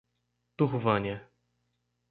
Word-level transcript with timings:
Turvânia 0.57 1.17